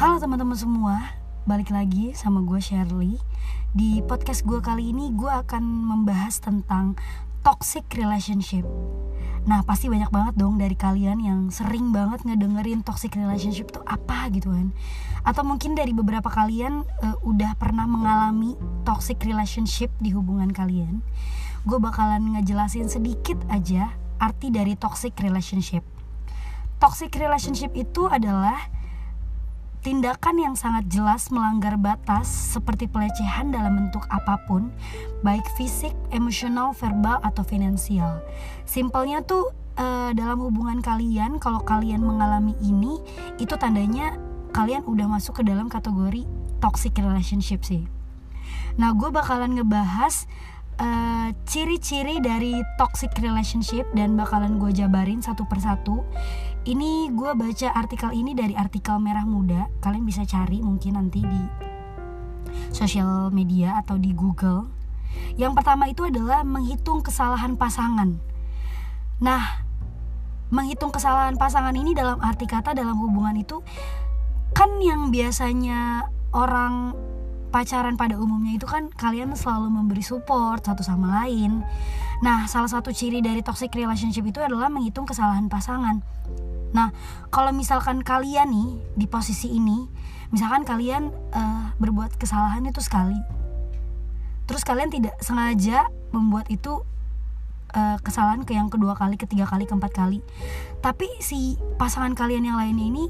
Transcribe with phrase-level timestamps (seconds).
[0.00, 1.12] Halo teman-teman semua,
[1.44, 3.20] balik lagi sama gue Shirley.
[3.76, 6.96] Di podcast gue kali ini gue akan membahas tentang
[7.44, 8.64] toxic relationship.
[9.44, 14.32] Nah pasti banyak banget dong dari kalian yang sering banget ngedengerin toxic relationship itu apa
[14.32, 14.72] gitu kan.
[15.20, 18.56] Atau mungkin dari beberapa kalian uh, udah pernah mengalami
[18.88, 21.04] toxic relationship di hubungan kalian.
[21.68, 25.84] Gue bakalan ngejelasin sedikit aja arti dari toxic relationship.
[26.80, 28.79] Toxic relationship itu adalah
[29.80, 34.68] tindakan yang sangat jelas melanggar batas seperti pelecehan dalam bentuk apa pun,
[35.24, 38.20] baik fisik, emosional, verbal atau finansial.
[38.68, 43.00] Simpelnya tuh uh, dalam hubungan kalian kalau kalian mengalami ini
[43.40, 44.20] itu tandanya
[44.52, 46.28] kalian udah masuk ke dalam kategori
[46.60, 47.88] toxic relationship sih.
[48.76, 50.28] Nah, gue bakalan ngebahas
[50.80, 56.02] eh, ciri-ciri dari toxic relationship dan bakalan gue jabarin satu persatu.
[56.64, 59.68] Ini gue baca artikel ini dari artikel Merah Muda.
[59.80, 61.42] Kalian bisa cari mungkin nanti di
[62.72, 64.68] sosial media atau di Google.
[65.36, 68.18] Yang pertama itu adalah menghitung kesalahan pasangan.
[69.20, 69.42] Nah,
[70.50, 73.62] menghitung kesalahan pasangan ini dalam arti kata dalam hubungan itu
[74.50, 76.94] kan yang biasanya orang
[77.50, 81.66] pacaran pada umumnya itu kan kalian selalu memberi support satu sama lain.
[82.22, 86.00] Nah, salah satu ciri dari toxic relationship itu adalah menghitung kesalahan pasangan.
[86.70, 86.94] Nah,
[87.34, 89.90] kalau misalkan kalian nih di posisi ini,
[90.30, 93.18] misalkan kalian uh, berbuat kesalahan itu sekali,
[94.46, 96.86] terus kalian tidak sengaja membuat itu
[97.74, 100.22] uh, kesalahan ke yang kedua kali, ketiga kali, keempat kali,
[100.78, 103.04] tapi si pasangan kalian yang lainnya ini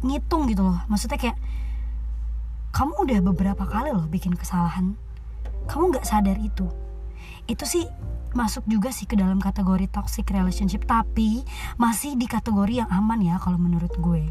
[0.00, 1.36] ngitung gitu loh, maksudnya kayak
[2.76, 5.00] kamu udah beberapa kali loh bikin kesalahan.
[5.64, 6.68] Kamu nggak sadar itu.
[7.48, 7.88] Itu sih
[8.36, 11.40] masuk juga sih ke dalam kategori toxic relationship tapi
[11.80, 14.28] masih di kategori yang aman ya kalau menurut gue.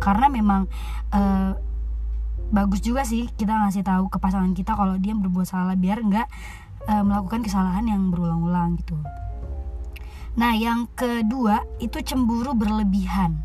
[0.00, 0.64] Karena memang
[1.12, 1.52] uh,
[2.48, 6.28] bagus juga sih kita ngasih tahu ke pasangan kita kalau dia berbuat salah biar nggak
[6.88, 8.96] uh, melakukan kesalahan yang berulang-ulang gitu.
[10.40, 13.44] Nah yang kedua itu cemburu berlebihan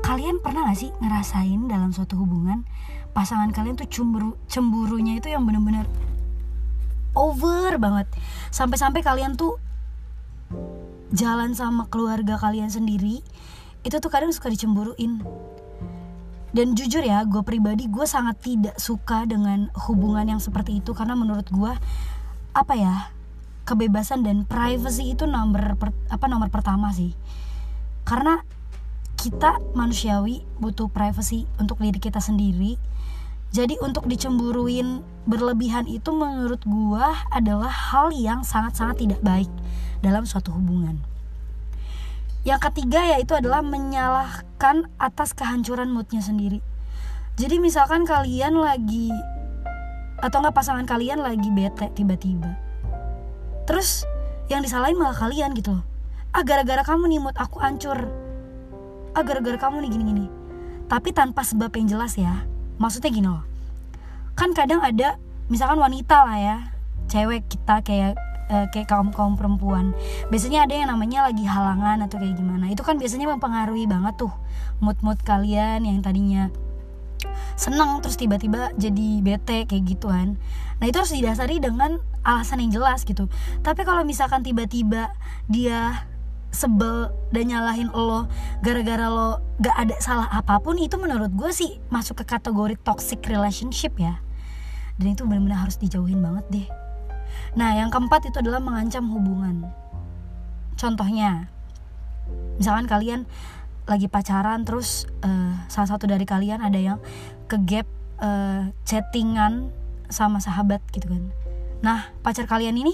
[0.00, 2.64] kalian pernah gak sih ngerasain dalam suatu hubungan
[3.12, 5.84] pasangan kalian tuh cemburu cemburunya itu yang bener-bener
[7.12, 8.08] over banget.
[8.48, 9.60] Sampai-sampai kalian tuh
[11.12, 13.20] jalan sama keluarga kalian sendiri
[13.84, 15.20] itu tuh kadang suka dicemburuin.
[16.52, 20.92] Dan jujur ya gue pribadi gue sangat tidak suka dengan hubungan yang seperti itu.
[20.92, 21.72] Karena menurut gue
[22.52, 23.12] apa ya
[23.64, 25.76] kebebasan dan privacy itu nomor
[26.08, 27.16] apa nomor pertama sih.
[28.04, 28.44] Karena
[29.22, 32.74] kita manusiawi butuh privacy untuk diri kita sendiri
[33.52, 39.52] jadi untuk dicemburuin berlebihan itu menurut gua adalah hal yang sangat-sangat tidak baik
[40.00, 41.04] dalam suatu hubungan.
[42.48, 46.64] Yang ketiga yaitu adalah menyalahkan atas kehancuran moodnya sendiri.
[47.36, 49.12] Jadi misalkan kalian lagi
[50.24, 52.56] atau nggak pasangan kalian lagi bete tiba-tiba.
[53.68, 54.08] Terus
[54.48, 55.84] yang disalahin malah kalian gitu loh.
[56.32, 58.08] Ah gara-gara kamu nih mood aku hancur
[59.12, 60.26] ah gara-gara kamu nih gini-gini.
[60.88, 62.44] Tapi tanpa sebab yang jelas ya.
[62.76, 63.44] Maksudnya gini loh.
[64.36, 65.16] Kan kadang ada
[65.48, 66.56] misalkan wanita lah ya.
[67.08, 68.16] Cewek kita kayak
[68.52, 69.96] uh, kayak kaum kaum perempuan.
[70.28, 72.68] Biasanya ada yang namanya lagi halangan atau kayak gimana.
[72.72, 74.32] Itu kan biasanya mempengaruhi banget tuh
[74.82, 76.50] mood mood kalian yang tadinya
[77.54, 80.40] seneng terus tiba-tiba jadi bete kayak gituan.
[80.82, 83.30] Nah itu harus didasari dengan alasan yang jelas gitu.
[83.62, 85.14] Tapi kalau misalkan tiba-tiba
[85.46, 86.10] dia
[86.52, 88.28] sebel dan nyalahin lo
[88.60, 93.24] gara-gara lo gak ada salah apa pun itu menurut gue sih masuk ke kategori toxic
[93.24, 94.20] relationship ya.
[95.00, 96.66] Dan itu benar-benar harus dijauhin banget deh.
[97.56, 99.64] Nah yang keempat itu adalah mengancam hubungan.
[100.76, 101.48] Contohnya
[102.60, 103.20] misalkan kalian
[103.88, 106.98] lagi pacaran terus uh, salah satu dari kalian ada yang
[107.48, 107.88] ke gap
[108.20, 109.72] uh, chattingan
[110.12, 111.32] sama sahabat gitu kan.
[111.80, 112.92] Nah pacar kalian ini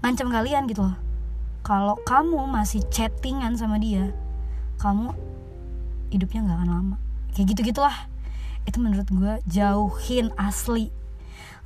[0.00, 1.07] ngancam kalian gitu loh
[1.68, 4.08] kalau kamu masih chattingan sama dia
[4.80, 5.12] kamu
[6.08, 6.96] hidupnya nggak akan lama.
[7.36, 8.08] Kayak gitu gitulah
[8.64, 10.88] itu menurut gue jauhin asli.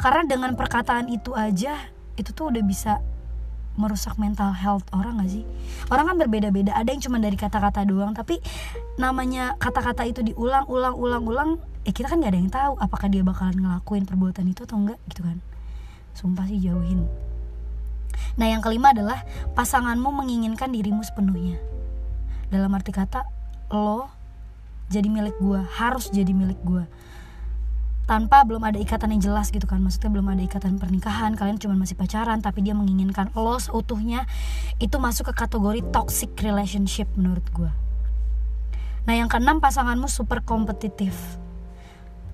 [0.03, 1.79] Karena dengan perkataan itu aja
[2.19, 2.99] itu tuh udah bisa
[3.79, 5.47] merusak mental health orang gak sih?
[5.87, 6.75] Orang kan berbeda-beda.
[6.75, 8.43] Ada yang cuma dari kata-kata doang tapi
[8.99, 11.51] namanya kata-kata itu diulang ulang ulang ulang
[11.87, 14.99] eh kita kan gak ada yang tahu apakah dia bakalan ngelakuin perbuatan itu atau enggak
[15.15, 15.39] gitu kan?
[16.11, 17.07] Sumpah sih jauhin
[18.39, 19.23] Nah, yang kelima adalah
[19.57, 21.61] pasanganmu menginginkan dirimu sepenuhnya.
[22.49, 23.25] Dalam arti kata,
[23.73, 24.09] lo
[24.93, 26.85] jadi milik gue, harus jadi milik gue.
[28.05, 31.79] Tanpa belum ada ikatan yang jelas gitu kan, maksudnya belum ada ikatan pernikahan, kalian cuma
[31.79, 34.29] masih pacaran, tapi dia menginginkan lo seutuhnya,
[34.83, 37.73] itu masuk ke kategori toxic relationship menurut gue.
[39.03, 41.15] Nah yang keenam pasanganmu super kompetitif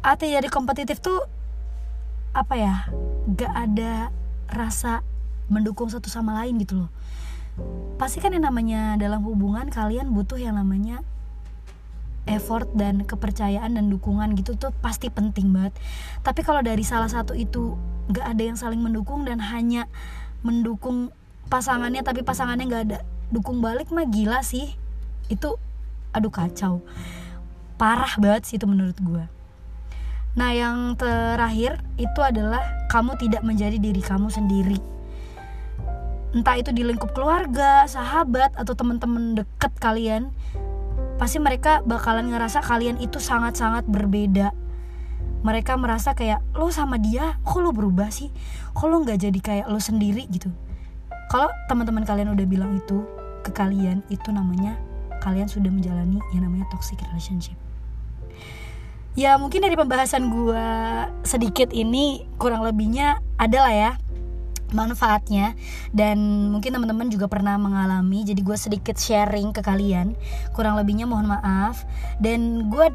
[0.05, 1.25] Arti jadi kompetitif tuh
[2.37, 2.75] Apa ya
[3.33, 4.13] Gak ada
[4.53, 5.01] rasa
[5.49, 6.91] mendukung satu sama lain gitu loh.
[7.99, 11.03] Pasti kan yang namanya dalam hubungan kalian butuh yang namanya
[12.29, 15.75] effort dan kepercayaan dan dukungan gitu tuh pasti penting banget.
[16.23, 17.75] Tapi kalau dari salah satu itu
[18.13, 19.89] nggak ada yang saling mendukung dan hanya
[20.47, 21.11] mendukung
[21.49, 22.99] pasangannya tapi pasangannya nggak ada
[23.33, 24.77] dukung balik mah gila sih.
[25.27, 25.59] Itu
[26.15, 26.85] aduh kacau.
[27.81, 29.39] Parah banget sih itu menurut gue
[30.39, 34.79] nah yang terakhir itu adalah kamu tidak menjadi diri kamu sendiri
[36.37, 40.29] entah itu di lingkup keluarga sahabat atau teman-teman deket kalian
[41.19, 44.55] pasti mereka bakalan ngerasa kalian itu sangat-sangat berbeda.
[45.43, 48.31] Mereka merasa kayak lo sama dia kok lo berubah sih?
[48.75, 50.27] Kok lo nggak jadi kayak lo sendiri?
[50.31, 50.51] gitu.
[51.29, 53.05] Kalau teman-teman kalian udah bilang itu
[53.45, 54.79] ke kalian itu namanya
[55.21, 57.59] kalian sudah menjalani yang namanya toxic relationship.
[59.19, 60.67] Ya mungkin dari pembahasan gue
[61.27, 63.91] sedikit ini kurang lebihnya adalah ya
[64.75, 65.55] manfaatnya.
[65.93, 70.17] Dan mungkin teman-teman juga pernah mengalami jadi gue sedikit sharing ke kalian.
[70.53, 71.85] Kurang lebihnya mohon maaf.
[72.21, 72.91] Dan gue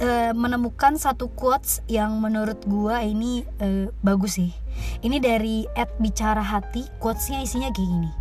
[0.00, 4.52] uh, menemukan satu quotes yang menurut gue ini uh, bagus sih.
[5.00, 8.12] Ini dari Ed bicara hati quotesnya isinya kayak gini.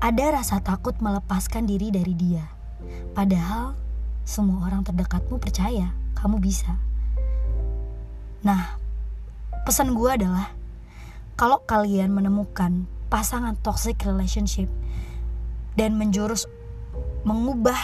[0.00, 2.44] Ada rasa takut melepaskan diri dari dia.
[3.16, 3.76] Padahal
[4.26, 6.76] semua orang terdekatmu percaya kamu bisa.
[8.44, 8.76] Nah
[9.64, 10.52] pesan gue adalah
[11.36, 14.72] kalau kalian menemukan pasangan toxic relationship
[15.76, 16.48] dan menjurus
[17.28, 17.76] mengubah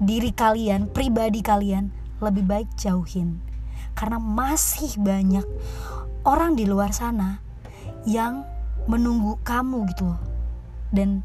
[0.00, 1.92] diri kalian, pribadi kalian,
[2.24, 3.44] lebih baik jauhin.
[3.92, 5.44] Karena masih banyak
[6.24, 7.44] orang di luar sana
[8.08, 8.48] yang
[8.88, 10.20] menunggu kamu gitu loh.
[10.88, 11.20] Dan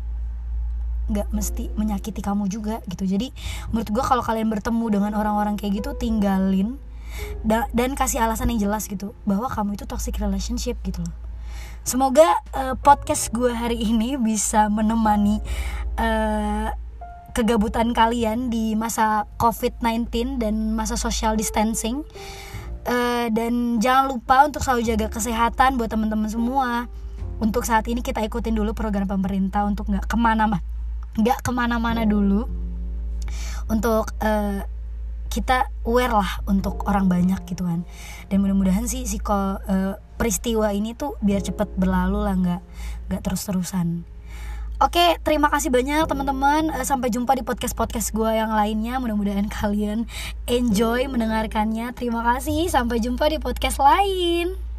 [1.07, 3.07] nggak mesti menyakiti kamu juga gitu.
[3.07, 3.31] Jadi
[3.71, 6.75] menurut gue kalau kalian bertemu dengan orang-orang kayak gitu tinggalin
[7.47, 11.22] dan kasih alasan yang jelas gitu bahwa kamu itu toxic relationship gitu loh
[11.83, 15.43] Semoga uh, podcast gue hari ini bisa menemani
[15.99, 16.71] uh,
[17.35, 22.07] kegabutan kalian di masa COVID-19 dan masa social distancing.
[22.87, 26.87] Uh, dan jangan lupa untuk selalu jaga kesehatan buat teman-teman semua.
[27.43, 30.63] Untuk saat ini kita ikutin dulu program pemerintah untuk nggak ke mana-mana,
[31.19, 32.47] nggak ke mana-mana dulu.
[33.67, 34.63] Untuk uh,
[35.33, 37.81] kita aware lah untuk orang banyak gitu kan
[38.29, 42.61] dan mudah-mudahan sih si uh, peristiwa ini tuh biar cepet berlalu lah nggak
[43.11, 44.07] nggak terus-terusan
[44.81, 46.67] Oke, terima kasih banyak teman-teman.
[46.75, 48.99] Eh, sampai jumpa di podcast-podcast gue yang lainnya.
[48.99, 50.09] Mudah-mudahan kalian
[50.43, 51.95] enjoy mendengarkannya.
[51.95, 52.67] Terima kasih.
[52.67, 54.72] Sampai jumpa di podcast lain.